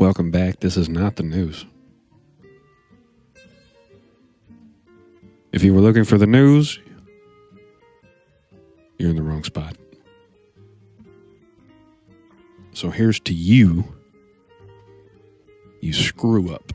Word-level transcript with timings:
Welcome 0.00 0.30
back. 0.30 0.60
This 0.60 0.78
is 0.78 0.88
not 0.88 1.16
the 1.16 1.22
news. 1.22 1.66
If 5.52 5.62
you 5.62 5.74
were 5.74 5.82
looking 5.82 6.04
for 6.04 6.16
the 6.16 6.26
news, 6.26 6.80
you're 8.98 9.10
in 9.10 9.16
the 9.16 9.22
wrong 9.22 9.44
spot. 9.44 9.76
So 12.72 12.88
here's 12.88 13.20
to 13.20 13.34
you, 13.34 13.84
you 15.82 15.92
screw 15.92 16.50
up. 16.50 16.72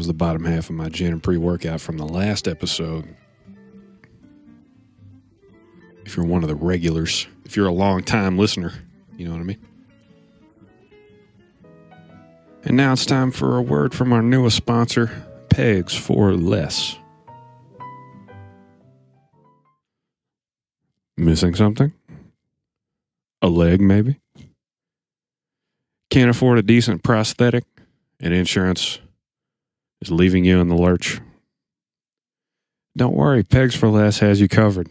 Was 0.00 0.06
the 0.06 0.14
bottom 0.14 0.46
half 0.46 0.70
of 0.70 0.76
my 0.76 0.88
gin 0.88 1.12
and 1.12 1.22
pre 1.22 1.36
workout 1.36 1.78
from 1.78 1.98
the 1.98 2.06
last 2.06 2.48
episode. 2.48 3.06
If 6.06 6.16
you're 6.16 6.24
one 6.24 6.42
of 6.42 6.48
the 6.48 6.54
regulars, 6.54 7.26
if 7.44 7.54
you're 7.54 7.66
a 7.66 7.72
long 7.72 8.02
time 8.02 8.38
listener, 8.38 8.72
you 9.18 9.26
know 9.26 9.32
what 9.32 9.40
I 9.40 9.44
mean? 9.44 9.66
And 12.64 12.78
now 12.78 12.94
it's 12.94 13.04
time 13.04 13.30
for 13.30 13.58
a 13.58 13.60
word 13.60 13.92
from 13.92 14.14
our 14.14 14.22
newest 14.22 14.56
sponsor, 14.56 15.10
Pegs 15.50 15.94
for 15.94 16.32
Less. 16.32 16.96
Missing 21.18 21.56
something? 21.56 21.92
A 23.42 23.48
leg, 23.48 23.82
maybe? 23.82 24.18
Can't 26.08 26.30
afford 26.30 26.56
a 26.56 26.62
decent 26.62 27.02
prosthetic 27.02 27.64
and 28.18 28.32
insurance 28.32 28.98
is 30.00 30.10
leaving 30.10 30.44
you 30.44 30.60
in 30.60 30.68
the 30.68 30.76
lurch. 30.76 31.20
Don't 32.96 33.14
worry, 33.14 33.42
Pegs 33.42 33.74
for 33.74 33.88
Less 33.88 34.18
has 34.18 34.40
you 34.40 34.48
covered. 34.48 34.88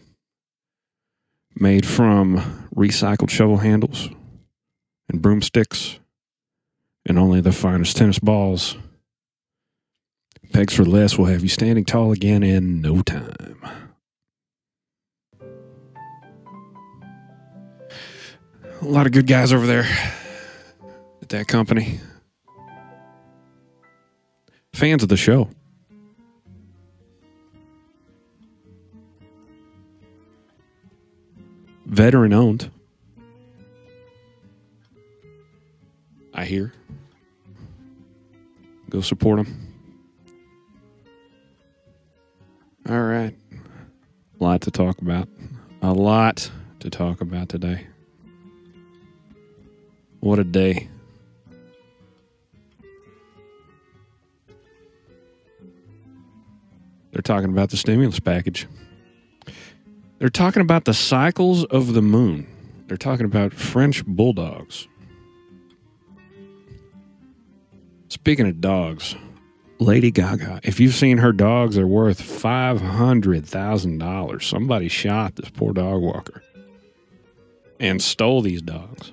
Made 1.54 1.84
from 1.84 2.68
recycled 2.74 3.30
shovel 3.30 3.58
handles 3.58 4.08
and 5.08 5.20
broomsticks 5.20 5.98
and 7.06 7.18
only 7.18 7.40
the 7.40 7.52
finest 7.52 7.96
tennis 7.96 8.18
balls. 8.18 8.76
Pegs 10.52 10.74
for 10.74 10.84
Less 10.84 11.16
will 11.18 11.26
have 11.26 11.42
you 11.42 11.48
standing 11.48 11.84
tall 11.84 12.12
again 12.12 12.42
in 12.42 12.80
no 12.80 13.02
time. 13.02 13.58
A 18.82 18.86
lot 18.86 19.06
of 19.06 19.12
good 19.12 19.26
guys 19.26 19.52
over 19.52 19.66
there 19.66 19.86
at 21.20 21.28
that 21.28 21.46
company 21.46 22.00
fans 24.72 25.02
of 25.02 25.08
the 25.08 25.16
show. 25.16 25.48
Veteran 31.86 32.32
owned. 32.32 32.70
I 36.32 36.44
hear. 36.44 36.72
Go 38.88 39.00
support 39.00 39.44
them. 39.44 39.70
All 42.88 43.02
right. 43.02 43.34
A 44.40 44.42
lot 44.42 44.62
to 44.62 44.70
talk 44.70 45.00
about. 45.00 45.28
A 45.82 45.92
lot 45.92 46.50
to 46.80 46.90
talk 46.90 47.20
about 47.20 47.48
today. 47.48 47.86
What 50.20 50.38
a 50.38 50.44
day. 50.44 50.88
Talking 57.30 57.50
about 57.50 57.70
the 57.70 57.76
stimulus 57.76 58.18
package. 58.18 58.66
They're 60.18 60.28
talking 60.28 60.62
about 60.62 60.84
the 60.84 60.92
cycles 60.92 61.64
of 61.66 61.94
the 61.94 62.02
moon. 62.02 62.48
They're 62.88 62.96
talking 62.96 63.24
about 63.24 63.52
French 63.52 64.04
bulldogs. 64.04 64.88
Speaking 68.08 68.48
of 68.48 68.60
dogs, 68.60 69.14
Lady 69.78 70.10
Gaga, 70.10 70.58
if 70.64 70.80
you've 70.80 70.96
seen 70.96 71.18
her 71.18 71.32
dogs, 71.32 71.76
they're 71.76 71.86
worth 71.86 72.20
$500,000. 72.20 74.42
Somebody 74.42 74.88
shot 74.88 75.36
this 75.36 75.50
poor 75.50 75.72
dog 75.72 76.02
walker 76.02 76.42
and 77.78 78.02
stole 78.02 78.42
these 78.42 78.60
dogs. 78.60 79.12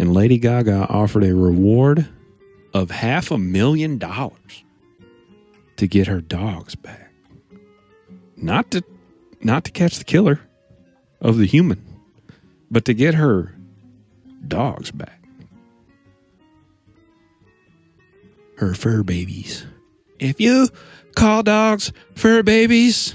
And 0.00 0.12
Lady 0.12 0.38
Gaga 0.38 0.88
offered 0.88 1.22
a 1.22 1.32
reward 1.32 2.08
of 2.74 2.90
half 2.90 3.30
a 3.30 3.38
million 3.38 3.98
dollars 3.98 4.64
to 5.76 5.86
get 5.86 6.06
her 6.06 6.20
dogs 6.20 6.74
back. 6.74 7.10
Not 8.36 8.70
to 8.72 8.82
not 9.40 9.64
to 9.64 9.70
catch 9.70 9.98
the 9.98 10.04
killer 10.04 10.40
of 11.20 11.38
the 11.38 11.46
human, 11.46 11.84
but 12.70 12.84
to 12.86 12.94
get 12.94 13.14
her 13.14 13.54
dogs 14.46 14.90
back. 14.90 15.22
Her 18.56 18.74
fur 18.74 19.02
babies. 19.02 19.66
If 20.18 20.40
you 20.40 20.68
call 21.14 21.42
dogs 21.42 21.92
fur 22.14 22.42
babies, 22.42 23.14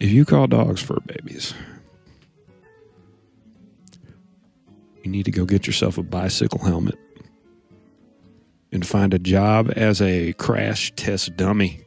if 0.00 0.10
you 0.10 0.24
call 0.24 0.48
dogs 0.48 0.82
fur 0.82 0.98
babies, 1.06 1.54
you 5.04 5.10
need 5.10 5.24
to 5.24 5.30
go 5.30 5.44
get 5.44 5.66
yourself 5.66 5.96
a 5.96 6.02
bicycle 6.02 6.58
helmet 6.58 6.98
and 8.72 8.86
find 8.86 9.12
a 9.12 9.18
job 9.18 9.70
as 9.76 10.00
a 10.00 10.32
crash 10.34 10.92
test 10.96 11.36
dummy. 11.36 11.82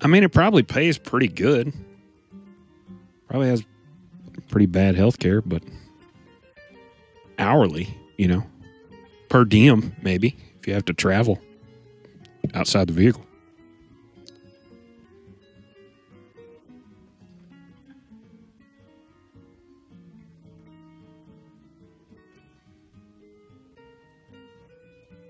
I 0.00 0.08
mean, 0.08 0.24
it 0.24 0.32
probably 0.32 0.64
pays 0.64 0.98
pretty 0.98 1.28
good. 1.28 1.72
Probably 3.28 3.48
has 3.48 3.64
pretty 4.48 4.66
bad 4.66 4.96
health 4.96 5.20
care, 5.20 5.40
but 5.40 5.62
hourly, 7.38 7.96
you 8.18 8.26
know, 8.26 8.44
per 9.28 9.44
diem, 9.44 9.94
maybe, 10.02 10.36
if 10.58 10.66
you 10.66 10.74
have 10.74 10.84
to 10.86 10.92
travel 10.92 11.40
outside 12.52 12.88
the 12.88 12.92
vehicle. 12.92 13.24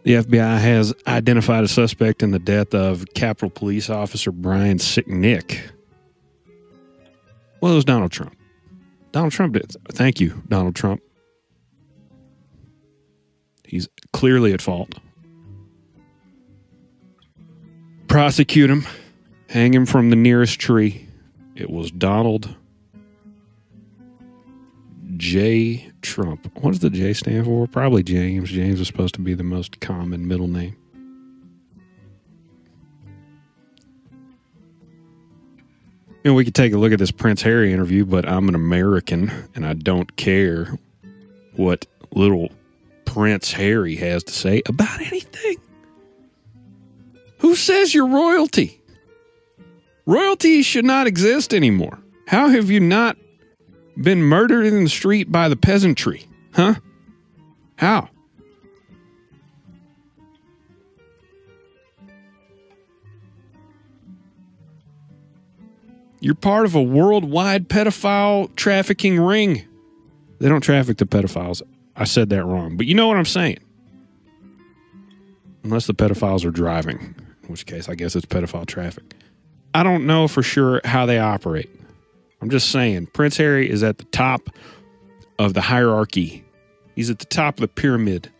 The 0.04 0.14
FBI 0.14 0.58
has 0.60 0.92
identified 1.06 1.62
a 1.62 1.68
suspect 1.68 2.22
in 2.22 2.32
the 2.32 2.40
death 2.40 2.74
of 2.74 3.04
Capitol 3.14 3.50
Police 3.50 3.88
Officer 3.88 4.32
Brian 4.32 4.78
Sicknick. 4.78 5.60
Well, 7.60 7.72
it 7.72 7.76
was 7.76 7.84
Donald 7.84 8.10
Trump. 8.10 8.36
Donald 9.12 9.32
Trump 9.32 9.52
did. 9.52 9.76
Thank 9.92 10.20
you, 10.20 10.42
Donald 10.48 10.74
Trump. 10.74 11.02
He's 13.64 13.88
clearly 14.12 14.52
at 14.52 14.60
fault. 14.60 14.98
Prosecute 18.08 18.70
him, 18.70 18.86
hang 19.48 19.72
him 19.72 19.86
from 19.86 20.10
the 20.10 20.16
nearest 20.16 20.58
tree. 20.58 21.06
It 21.54 21.70
was 21.70 21.90
Donald 21.90 22.54
J. 25.22 25.88
Trump. 26.02 26.50
What 26.60 26.72
does 26.72 26.80
the 26.80 26.90
J 26.90 27.12
stand 27.12 27.44
for? 27.44 27.68
Probably 27.68 28.02
James. 28.02 28.50
James 28.50 28.80
is 28.80 28.88
supposed 28.88 29.14
to 29.14 29.20
be 29.20 29.34
the 29.34 29.44
most 29.44 29.78
common 29.78 30.26
middle 30.26 30.48
name. 30.48 30.76
You 36.24 36.32
know, 36.32 36.34
we 36.34 36.44
could 36.44 36.56
take 36.56 36.72
a 36.72 36.76
look 36.76 36.92
at 36.92 36.98
this 36.98 37.12
Prince 37.12 37.40
Harry 37.42 37.72
interview, 37.72 38.04
but 38.04 38.28
I'm 38.28 38.48
an 38.48 38.56
American 38.56 39.30
and 39.54 39.64
I 39.64 39.74
don't 39.74 40.16
care 40.16 40.76
what 41.54 41.86
little 42.10 42.50
Prince 43.04 43.52
Harry 43.52 43.94
has 43.94 44.24
to 44.24 44.32
say 44.32 44.60
about 44.66 45.00
anything. 45.02 45.54
Who 47.38 47.54
says 47.54 47.94
you're 47.94 48.08
royalty? 48.08 48.82
Royalty 50.04 50.62
should 50.62 50.84
not 50.84 51.06
exist 51.06 51.54
anymore. 51.54 52.00
How 52.26 52.48
have 52.48 52.72
you 52.72 52.80
not 52.80 53.16
been 53.96 54.22
murdered 54.22 54.66
in 54.66 54.84
the 54.84 54.90
street 54.90 55.30
by 55.30 55.48
the 55.48 55.56
peasantry? 55.56 56.26
Huh? 56.52 56.74
How? 57.76 58.08
You're 66.20 66.36
part 66.36 66.66
of 66.66 66.76
a 66.76 66.82
worldwide 66.82 67.68
pedophile 67.68 68.54
trafficking 68.54 69.18
ring. 69.18 69.66
They 70.38 70.48
don't 70.48 70.60
traffic 70.60 70.98
the 70.98 71.04
pedophiles. 71.04 71.62
I 71.96 72.04
said 72.04 72.30
that 72.30 72.44
wrong, 72.44 72.76
but 72.76 72.86
you 72.86 72.94
know 72.94 73.08
what 73.08 73.16
I'm 73.16 73.24
saying. 73.24 73.58
Unless 75.64 75.86
the 75.86 75.94
pedophiles 75.94 76.44
are 76.44 76.52
driving, 76.52 77.16
in 77.42 77.48
which 77.48 77.66
case 77.66 77.88
I 77.88 77.96
guess 77.96 78.14
it's 78.14 78.26
pedophile 78.26 78.66
traffic. 78.66 79.16
I 79.74 79.82
don't 79.82 80.06
know 80.06 80.28
for 80.28 80.44
sure 80.44 80.80
how 80.84 81.06
they 81.06 81.18
operate. 81.18 81.70
I'm 82.42 82.50
just 82.50 82.72
saying, 82.72 83.06
Prince 83.06 83.36
Harry 83.36 83.70
is 83.70 83.84
at 83.84 83.98
the 83.98 84.04
top 84.06 84.50
of 85.38 85.54
the 85.54 85.60
hierarchy. 85.60 86.44
He's 86.96 87.08
at 87.08 87.20
the 87.20 87.24
top 87.24 87.54
of 87.54 87.60
the 87.60 87.68
pyramid. 87.68 88.32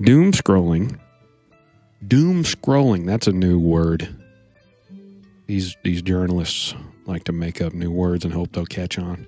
Doom 0.00 0.30
scrolling. 0.30 1.00
Doom 2.06 2.44
scrolling. 2.44 3.06
That's 3.06 3.26
a 3.26 3.32
new 3.32 3.58
word. 3.58 4.08
These 5.48 5.76
these 5.82 6.00
journalists 6.00 6.74
like 7.06 7.24
to 7.24 7.32
make 7.32 7.60
up 7.60 7.72
new 7.72 7.90
words 7.90 8.24
and 8.24 8.32
hope 8.32 8.52
they'll 8.52 8.66
catch 8.66 9.00
on. 9.00 9.26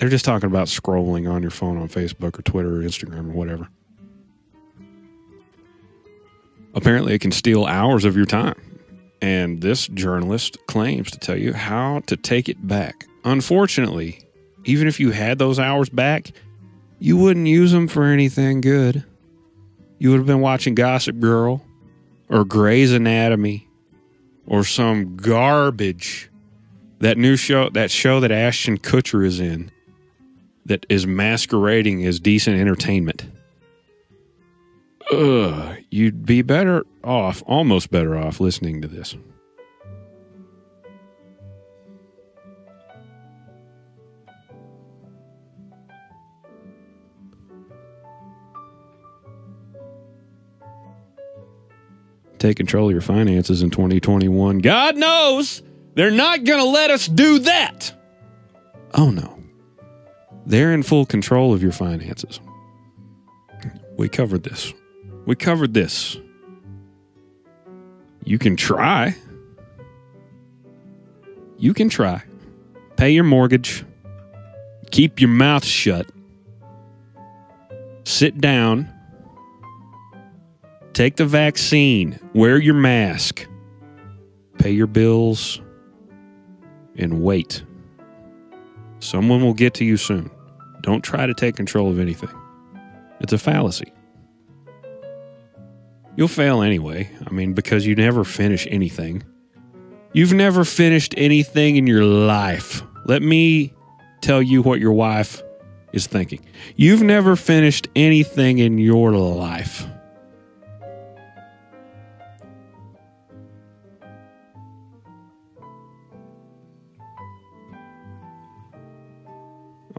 They're 0.00 0.08
just 0.08 0.24
talking 0.24 0.46
about 0.46 0.68
scrolling 0.68 1.30
on 1.30 1.42
your 1.42 1.50
phone 1.50 1.76
on 1.76 1.88
Facebook 1.88 2.38
or 2.38 2.42
Twitter 2.42 2.76
or 2.76 2.80
Instagram 2.80 3.28
or 3.28 3.32
whatever. 3.32 3.68
Apparently, 6.74 7.12
it 7.12 7.20
can 7.20 7.32
steal 7.32 7.66
hours 7.66 8.06
of 8.06 8.16
your 8.16 8.24
time. 8.24 8.54
And 9.20 9.60
this 9.60 9.88
journalist 9.88 10.56
claims 10.66 11.10
to 11.10 11.18
tell 11.18 11.36
you 11.36 11.52
how 11.52 12.00
to 12.06 12.16
take 12.16 12.48
it 12.48 12.66
back. 12.66 13.06
Unfortunately, 13.24 14.26
even 14.64 14.88
if 14.88 14.98
you 14.98 15.10
had 15.10 15.38
those 15.38 15.58
hours 15.58 15.90
back, 15.90 16.32
you 16.98 17.18
wouldn't 17.18 17.46
use 17.46 17.72
them 17.72 17.86
for 17.86 18.04
anything 18.04 18.62
good. 18.62 19.04
You 19.98 20.10
would 20.10 20.16
have 20.16 20.26
been 20.26 20.40
watching 20.40 20.74
Gossip 20.74 21.18
Girl 21.18 21.62
or 22.30 22.46
Grey's 22.46 22.92
Anatomy 22.94 23.68
or 24.46 24.64
some 24.64 25.16
garbage. 25.16 26.30
That 27.00 27.18
new 27.18 27.36
show, 27.36 27.68
that 27.70 27.90
show 27.90 28.20
that 28.20 28.30
Ashton 28.30 28.78
Kutcher 28.78 29.24
is 29.24 29.40
in, 29.40 29.70
that 30.70 30.86
is 30.88 31.04
masquerading 31.04 32.06
as 32.06 32.20
decent 32.20 32.56
entertainment. 32.56 33.26
Ugh, 35.10 35.76
you'd 35.90 36.24
be 36.24 36.42
better 36.42 36.86
off, 37.02 37.42
almost 37.44 37.90
better 37.90 38.16
off, 38.16 38.38
listening 38.38 38.80
to 38.80 38.86
this. 38.86 39.16
Take 52.38 52.56
control 52.56 52.86
of 52.86 52.92
your 52.92 53.00
finances 53.00 53.62
in 53.62 53.70
2021. 53.70 54.60
God 54.60 54.96
knows 54.96 55.62
they're 55.94 56.12
not 56.12 56.44
going 56.44 56.60
to 56.60 56.64
let 56.64 56.92
us 56.92 57.08
do 57.08 57.40
that. 57.40 57.92
Oh 58.94 59.10
no. 59.10 59.29
They're 60.50 60.72
in 60.72 60.82
full 60.82 61.06
control 61.06 61.54
of 61.54 61.62
your 61.62 61.70
finances. 61.70 62.40
We 63.96 64.08
covered 64.08 64.42
this. 64.42 64.74
We 65.24 65.36
covered 65.36 65.74
this. 65.74 66.16
You 68.24 68.36
can 68.36 68.56
try. 68.56 69.14
You 71.56 71.72
can 71.72 71.88
try. 71.88 72.24
Pay 72.96 73.10
your 73.10 73.22
mortgage. 73.22 73.84
Keep 74.90 75.20
your 75.20 75.30
mouth 75.30 75.64
shut. 75.64 76.10
Sit 78.02 78.40
down. 78.40 78.92
Take 80.94 81.14
the 81.14 81.26
vaccine. 81.26 82.18
Wear 82.34 82.58
your 82.58 82.74
mask. 82.74 83.46
Pay 84.58 84.72
your 84.72 84.88
bills. 84.88 85.60
And 86.96 87.22
wait. 87.22 87.62
Someone 88.98 89.44
will 89.44 89.54
get 89.54 89.74
to 89.74 89.84
you 89.84 89.96
soon. 89.96 90.28
Don't 90.82 91.02
try 91.02 91.26
to 91.26 91.34
take 91.34 91.56
control 91.56 91.90
of 91.90 91.98
anything. 91.98 92.30
It's 93.20 93.32
a 93.32 93.38
fallacy. 93.38 93.92
You'll 96.16 96.28
fail 96.28 96.62
anyway. 96.62 97.10
I 97.26 97.30
mean, 97.30 97.54
because 97.54 97.86
you 97.86 97.94
never 97.94 98.24
finish 98.24 98.66
anything. 98.70 99.22
You've 100.12 100.32
never 100.32 100.64
finished 100.64 101.14
anything 101.16 101.76
in 101.76 101.86
your 101.86 102.04
life. 102.04 102.82
Let 103.06 103.22
me 103.22 103.72
tell 104.20 104.42
you 104.42 104.62
what 104.62 104.80
your 104.80 104.92
wife 104.92 105.42
is 105.92 106.06
thinking. 106.06 106.44
You've 106.76 107.02
never 107.02 107.36
finished 107.36 107.88
anything 107.94 108.58
in 108.58 108.78
your 108.78 109.12
life. 109.12 109.86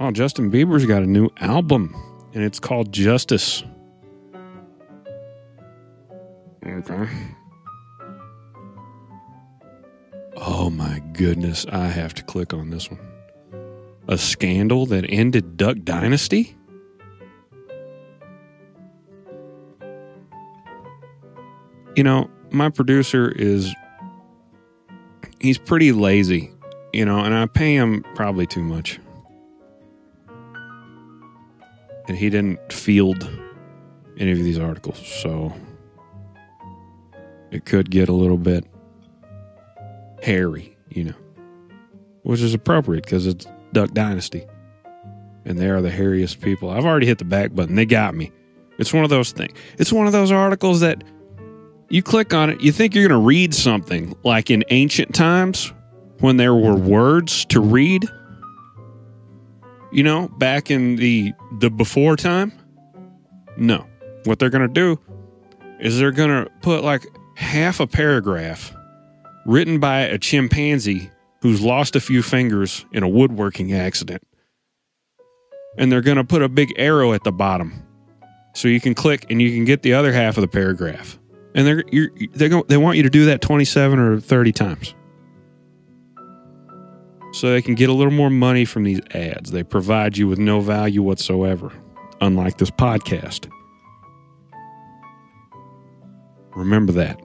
Oh, 0.04 0.10
Justin 0.10 0.50
Bieber's 0.50 0.88
got 0.88 1.04
a 1.04 1.06
new 1.06 1.30
album, 1.42 1.96
and 2.34 2.44
it's 2.44 2.60
called 2.60 2.92
Justice. 2.92 3.64
Okay. 6.66 7.08
Oh 10.38 10.72
my 10.72 11.04
goodness, 11.14 11.68
I 11.72 11.86
have 11.86 12.16
to 12.16 12.24
click 12.24 12.52
on 12.52 12.72
this 12.72 12.90
one. 12.90 13.00
A 14.08 14.18
scandal 14.18 14.88
that 14.88 15.06
ended 15.08 15.56
Duck 15.56 15.78
Dynasty? 15.84 16.58
You 21.96 22.04
know, 22.04 22.28
my 22.50 22.70
producer 22.70 23.30
is 23.30 23.72
he's 25.40 25.60
pretty 25.60 25.92
lazy, 25.92 26.52
you 26.92 27.06
know, 27.06 27.20
and 27.20 27.36
I 27.36 27.46
pay 27.46 27.76
him 27.76 28.04
probably 28.16 28.48
too 28.48 28.64
much. 28.64 29.00
And 32.08 32.18
he 32.18 32.30
didn't 32.30 32.74
field 32.74 33.30
any 34.18 34.32
of 34.32 34.40
these 34.40 34.60
articles, 34.60 34.98
so 35.22 35.54
it 37.52 37.66
could 37.66 37.90
get 37.90 38.10
a 38.10 38.14
little 38.14 38.38
bit 38.38 38.66
hairy, 40.22 40.78
you 40.90 41.06
know, 41.06 41.16
which 42.24 42.42
is 42.42 42.54
appropriate 42.54 43.04
because 43.04 43.28
it's 43.28 43.46
Duck 43.74 43.92
Dynasty. 43.92 44.46
And 45.46 45.58
they 45.58 45.70
are 45.70 45.82
the 45.82 45.90
hairiest 45.90 46.42
people. 46.42 46.70
I've 46.70 46.86
already 46.86 47.08
hit 47.08 47.18
the 47.18 47.26
back 47.26 47.56
button. 47.56 47.76
They 47.76 47.86
got 47.86 48.14
me. 48.14 48.32
It's 48.78 48.94
one 48.94 49.04
of 49.04 49.10
those 49.10 49.32
things. 49.32 49.54
It's 49.78 49.92
one 49.92 50.06
of 50.06 50.14
those 50.14 50.32
articles 50.32 50.82
that 50.82 51.04
you 51.92 52.02
click 52.02 52.34
on 52.34 52.50
it, 52.50 52.62
you 52.62 52.72
think 52.72 52.96
you're 52.96 53.08
going 53.08 53.20
to 53.20 53.26
read 53.26 53.54
something 53.54 54.16
like 54.24 54.50
in 54.50 54.64
ancient 54.70 55.14
times 55.14 55.74
when 56.20 56.38
there 56.38 56.56
were 56.56 56.76
words 56.76 57.44
to 57.46 57.60
read. 57.60 58.08
You 59.92 60.04
know, 60.04 60.28
back 60.28 60.72
in 60.72 60.96
the 60.96 61.34
the 61.60 61.70
before 61.70 62.16
time. 62.16 62.54
No. 63.58 63.86
What 64.24 64.40
they're 64.40 64.50
going 64.50 64.68
to 64.68 64.74
do 64.74 65.00
is 65.80 66.00
they're 66.00 66.12
going 66.12 66.30
to 66.30 66.50
put 66.62 66.84
like 66.84 67.06
half 67.36 67.80
a 67.80 67.88
paragraph 67.88 68.74
written 69.46 69.80
by 69.80 70.02
a 70.02 70.18
chimpanzee 70.18 71.10
who's 71.42 71.62
lost 71.62 71.96
a 71.96 72.00
few 72.00 72.22
fingers 72.22 72.86
in 72.94 73.04
a 73.04 73.10
woodworking 73.10 73.74
accident. 73.74 74.24
And 75.78 75.92
they're 75.92 76.02
going 76.02 76.18
to 76.18 76.24
put 76.24 76.42
a 76.42 76.50
big 76.50 76.74
arrow 76.78 77.14
at 77.14 77.24
the 77.24 77.32
bottom 77.32 77.86
so 78.54 78.68
you 78.68 78.80
can 78.80 78.94
click 78.94 79.26
and 79.30 79.42
you 79.42 79.52
can 79.52 79.66
get 79.66 79.82
the 79.82 79.94
other 79.94 80.14
half 80.14 80.38
of 80.38 80.42
the 80.42 80.48
paragraph. 80.48 81.18
And 81.56 81.66
they're 81.66 81.84
you're, 81.92 82.10
they're 82.34 82.50
going, 82.50 82.64
they 82.68 82.78
want 82.78 82.98
you 82.98 83.04
to 83.04 83.10
do 83.10 83.26
that 83.26 83.42
27 83.42 84.00
or 84.00 84.20
30 84.20 84.52
times. 84.52 84.96
So 87.34 87.52
they 87.52 87.62
can 87.62 87.76
get 87.76 87.90
a 87.90 87.94
little 87.94 88.12
more 88.12 88.30
money 88.30 88.66
from 88.66 88.84
these 88.84 89.02
ads. 89.14 89.52
They 89.52 89.64
provide 89.64 90.18
you 90.18 90.28
with 90.28 90.38
no 90.38 90.60
value 90.60 91.02
whatsoever, 91.02 91.72
unlike 92.20 92.58
this 92.58 92.72
podcast. 92.72 93.50
Remember 96.56 96.92
that. 96.92 97.20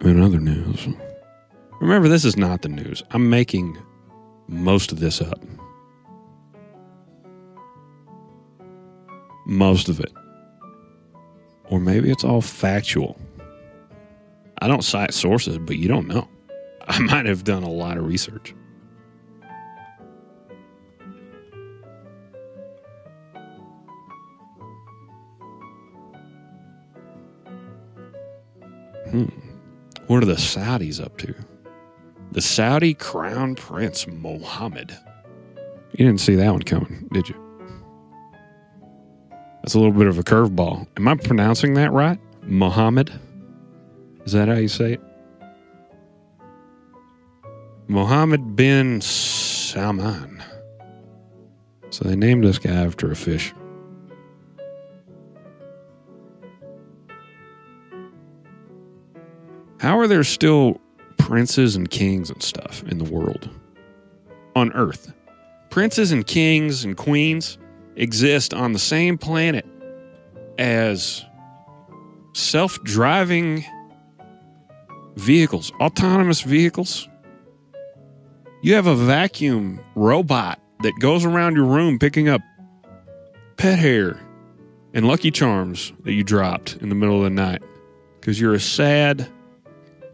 In 0.00 0.20
other 0.20 0.40
news, 0.40 0.88
remember 1.80 2.08
this 2.08 2.24
is 2.24 2.36
not 2.36 2.62
the 2.62 2.68
news. 2.68 3.02
I'm 3.10 3.30
making 3.30 3.76
most 4.48 4.92
of 4.92 5.00
this 5.00 5.20
up. 5.20 5.40
Most 9.46 9.88
of 9.88 10.00
it. 10.00 10.12
Or 11.64 11.80
maybe 11.80 12.10
it's 12.10 12.24
all 12.24 12.40
factual. 12.40 13.16
I 14.62 14.68
don't 14.68 14.84
cite 14.84 15.12
sources, 15.12 15.58
but 15.58 15.76
you 15.76 15.88
don't 15.88 16.06
know. 16.06 16.28
I 16.86 16.96
might 17.00 17.26
have 17.26 17.42
done 17.42 17.64
a 17.64 17.68
lot 17.68 17.98
of 17.98 18.06
research. 18.06 18.54
Hmm. 29.10 29.24
What 30.06 30.22
are 30.22 30.26
the 30.26 30.34
Saudis 30.34 31.04
up 31.04 31.18
to? 31.18 31.34
The 32.30 32.40
Saudi 32.40 32.94
Crown 32.94 33.56
Prince 33.56 34.06
Mohammed. 34.06 34.96
You 35.90 36.06
didn't 36.06 36.20
see 36.20 36.36
that 36.36 36.52
one 36.52 36.62
coming, 36.62 37.08
did 37.12 37.28
you? 37.28 37.34
That's 39.62 39.74
a 39.74 39.78
little 39.78 39.92
bit 39.92 40.06
of 40.06 40.20
a 40.20 40.22
curveball. 40.22 40.86
Am 40.96 41.08
I 41.08 41.16
pronouncing 41.16 41.74
that 41.74 41.90
right? 41.90 42.20
Mohammed. 42.42 43.12
Is 44.24 44.32
that 44.32 44.48
how 44.48 44.54
you 44.54 44.68
say 44.68 44.94
it? 44.94 45.00
Mohammed 47.88 48.56
bin 48.56 49.00
Salman. 49.00 50.42
So 51.90 52.08
they 52.08 52.16
named 52.16 52.44
this 52.44 52.58
guy 52.58 52.70
after 52.70 53.10
a 53.10 53.16
fish. 53.16 53.52
How 59.78 59.98
are 59.98 60.06
there 60.06 60.22
still 60.22 60.80
princes 61.18 61.74
and 61.74 61.90
kings 61.90 62.30
and 62.30 62.42
stuff 62.42 62.84
in 62.84 62.98
the 62.98 63.04
world? 63.04 63.50
On 64.54 64.72
Earth. 64.74 65.12
Princes 65.70 66.12
and 66.12 66.26
kings 66.26 66.84
and 66.84 66.96
queens 66.96 67.58
exist 67.96 68.54
on 68.54 68.72
the 68.72 68.78
same 68.78 69.18
planet 69.18 69.66
as 70.56 71.24
self 72.32 72.82
driving 72.84 73.64
vehicles, 75.16 75.72
autonomous 75.80 76.40
vehicles. 76.40 77.08
You 78.62 78.74
have 78.74 78.86
a 78.86 78.94
vacuum 78.94 79.80
robot 79.94 80.60
that 80.82 80.92
goes 81.00 81.24
around 81.24 81.56
your 81.56 81.66
room 81.66 81.98
picking 81.98 82.28
up 82.28 82.40
pet 83.56 83.78
hair 83.78 84.20
and 84.94 85.06
Lucky 85.06 85.30
Charms 85.30 85.92
that 86.04 86.12
you 86.12 86.22
dropped 86.22 86.76
in 86.76 86.88
the 86.88 86.94
middle 86.94 87.16
of 87.16 87.24
the 87.24 87.30
night 87.30 87.62
because 88.20 88.40
you're 88.40 88.54
a 88.54 88.60
sad, 88.60 89.28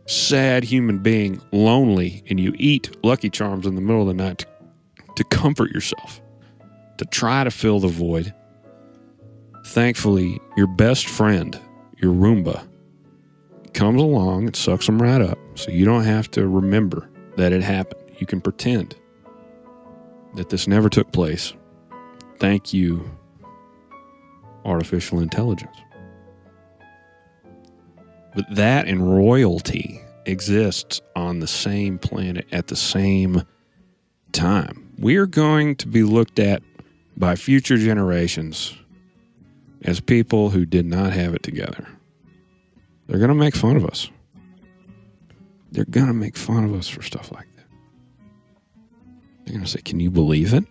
sad 0.06 0.64
human 0.64 0.98
being, 0.98 1.40
lonely, 1.52 2.22
and 2.28 2.38
you 2.40 2.54
eat 2.58 2.96
Lucky 3.04 3.28
Charms 3.28 3.66
in 3.66 3.74
the 3.74 3.80
middle 3.80 4.02
of 4.02 4.08
the 4.08 4.14
night 4.14 4.38
to, 4.38 4.46
to 5.16 5.24
comfort 5.24 5.70
yourself, 5.72 6.20
to 6.98 7.04
try 7.06 7.44
to 7.44 7.50
fill 7.50 7.80
the 7.80 7.88
void. 7.88 8.32
Thankfully, 9.66 10.40
your 10.56 10.68
best 10.68 11.06
friend, 11.06 11.60
your 11.98 12.14
Roomba, 12.14 12.66
comes 13.74 14.00
along 14.00 14.46
and 14.46 14.56
sucks 14.56 14.86
them 14.86 15.00
right 15.00 15.20
up 15.20 15.38
so 15.54 15.70
you 15.70 15.84
don't 15.84 16.04
have 16.04 16.30
to 16.32 16.46
remember 16.46 17.08
that 17.36 17.52
it 17.52 17.62
happened. 17.62 18.02
You 18.18 18.26
can 18.26 18.40
pretend 18.40 18.96
that 20.34 20.48
this 20.48 20.66
never 20.66 20.88
took 20.88 21.12
place. 21.12 21.54
Thank 22.38 22.72
you, 22.72 23.10
artificial 24.64 25.20
intelligence. 25.20 25.76
But 28.34 28.44
that 28.54 28.86
and 28.86 29.16
royalty 29.16 30.00
exists 30.26 31.00
on 31.16 31.40
the 31.40 31.46
same 31.46 31.98
planet 31.98 32.46
at 32.52 32.68
the 32.68 32.76
same 32.76 33.42
time. 34.32 34.92
We 34.98 35.16
are 35.16 35.26
going 35.26 35.76
to 35.76 35.88
be 35.88 36.02
looked 36.02 36.38
at 36.38 36.62
by 37.16 37.34
future 37.34 37.78
generations 37.78 38.76
as 39.82 40.00
people 40.00 40.50
who 40.50 40.66
did 40.66 40.86
not 40.86 41.12
have 41.12 41.34
it 41.34 41.42
together. 41.42 41.86
They're 43.08 43.18
going 43.18 43.28
to 43.28 43.34
make 43.34 43.56
fun 43.56 43.76
of 43.76 43.84
us. 43.84 44.10
They're 45.72 45.84
going 45.86 46.06
to 46.06 46.14
make 46.14 46.36
fun 46.36 46.64
of 46.64 46.74
us 46.74 46.88
for 46.88 47.02
stuff 47.02 47.32
like 47.32 47.48
that. 47.56 47.64
They're 49.44 49.54
going 49.54 49.64
to 49.64 49.70
say, 49.70 49.80
Can 49.80 49.98
you 49.98 50.10
believe 50.10 50.54
it? 50.54 50.64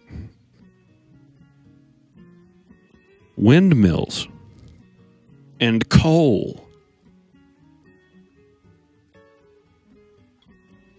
Windmills 3.36 4.27
and 5.60 5.88
coal. 5.89 6.63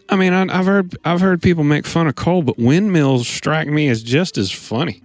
I 0.08 0.16
mean, 0.16 0.32
I, 0.32 0.58
I've 0.58 0.66
heard 0.66 0.96
I've 1.04 1.20
heard 1.20 1.42
people 1.42 1.64
make 1.64 1.86
fun 1.86 2.06
of 2.06 2.14
coal, 2.14 2.42
but 2.42 2.58
windmills 2.58 3.28
strike 3.28 3.68
me 3.68 3.88
as 3.88 4.02
just 4.02 4.38
as 4.38 4.50
funny, 4.50 5.02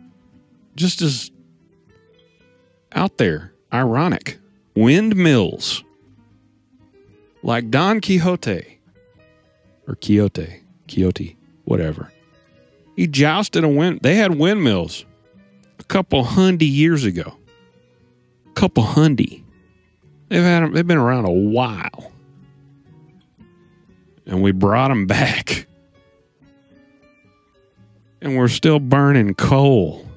just 0.76 1.02
as 1.02 1.32
out 2.94 3.18
there, 3.18 3.54
ironic. 3.74 4.38
Windmills, 4.76 5.84
like 7.44 7.70
Don 7.70 8.02
Quixote 8.02 8.80
or 9.88 9.96
Quixote, 9.96 10.62
Quixote, 10.88 11.38
whatever. 11.66 12.12
He 12.96 13.08
jousted 13.08 13.64
a 13.64 13.68
wind. 13.70 14.00
They 14.02 14.16
had 14.16 14.38
windmills 14.38 15.06
a 15.80 15.84
couple 15.84 16.24
hundy 16.24 16.72
years 16.72 17.04
ago. 17.06 17.36
A 18.50 18.54
Couple 18.54 18.84
hundy. 18.84 19.44
They've 20.30 20.42
had 20.44 20.64
'em- 20.64 20.74
They've 20.74 20.88
been 20.88 20.98
around 20.98 21.26
a 21.26 21.32
while, 21.32 22.12
and 24.26 24.42
we 24.42 24.52
brought 24.52 24.88
them 24.90 25.06
back, 25.06 25.68
and 28.22 28.38
we're 28.38 28.48
still 28.48 28.80
burning 28.80 29.34
coal. 29.36 30.08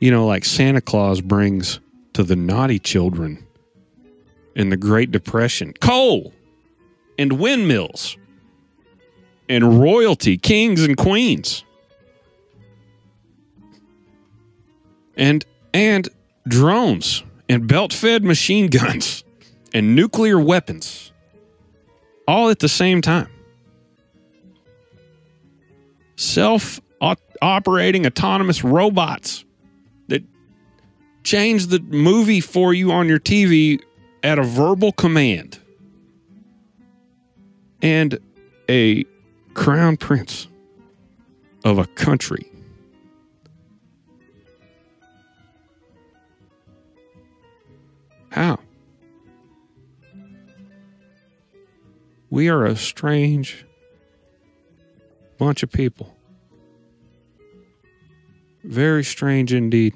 You 0.00 0.10
know, 0.10 0.26
like 0.26 0.44
Santa 0.44 0.80
Claus 0.80 1.20
brings 1.20 1.80
to 2.12 2.22
the 2.22 2.36
naughty 2.36 2.78
children 2.78 3.43
in 4.54 4.70
the 4.70 4.76
Great 4.76 5.10
Depression 5.10 5.72
coal 5.80 6.32
and 7.18 7.34
windmills 7.34 8.16
and 9.48 9.80
royalty, 9.80 10.38
kings 10.38 10.82
and 10.82 10.96
queens. 10.96 11.64
And 15.16 15.44
and 15.72 16.08
drones 16.48 17.22
and 17.48 17.66
belt-fed 17.66 18.24
machine 18.24 18.68
guns 18.68 19.24
and 19.74 19.94
nuclear 19.94 20.38
weapons 20.38 21.12
all 22.26 22.48
at 22.48 22.58
the 22.58 22.68
same 22.68 23.00
time. 23.00 23.28
Self 26.16 26.80
operating 27.42 28.06
autonomous 28.06 28.64
robots 28.64 29.44
that 30.08 30.22
change 31.22 31.66
the 31.66 31.80
movie 31.80 32.40
for 32.40 32.72
you 32.72 32.90
on 32.90 33.06
your 33.08 33.18
TV 33.18 33.80
at 34.24 34.38
a 34.38 34.42
verbal 34.42 34.90
command. 34.90 35.58
And 37.82 38.18
a 38.68 39.04
crown 39.52 39.98
prince 39.98 40.48
of 41.64 41.78
a 41.78 41.86
country. 41.88 42.50
How? 48.30 48.58
We 52.30 52.48
are 52.48 52.64
a 52.64 52.74
strange 52.74 53.66
bunch 55.36 55.62
of 55.62 55.70
people. 55.70 56.16
Very 58.64 59.04
strange 59.04 59.52
indeed. 59.52 59.94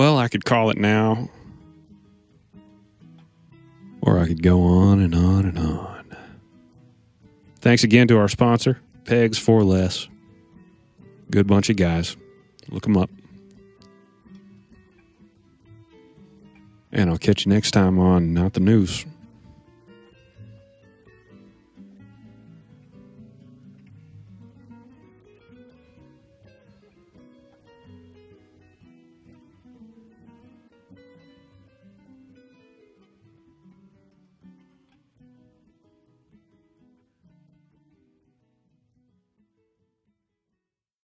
Well, 0.00 0.16
I 0.16 0.28
could 0.28 0.46
call 0.46 0.70
it 0.70 0.78
now. 0.78 1.28
Or 4.00 4.18
I 4.18 4.26
could 4.26 4.42
go 4.42 4.62
on 4.62 4.98
and 4.98 5.14
on 5.14 5.44
and 5.44 5.58
on. 5.58 6.16
Thanks 7.60 7.84
again 7.84 8.08
to 8.08 8.16
our 8.16 8.26
sponsor, 8.26 8.80
Pegs 9.04 9.36
for 9.36 9.62
Less. 9.62 10.08
Good 11.30 11.46
bunch 11.46 11.68
of 11.68 11.76
guys. 11.76 12.16
Look 12.70 12.84
them 12.84 12.96
up. 12.96 13.10
And 16.90 17.10
I'll 17.10 17.18
catch 17.18 17.44
you 17.44 17.52
next 17.52 17.72
time 17.72 17.98
on 17.98 18.32
Not 18.32 18.54
the 18.54 18.60
News. 18.60 19.04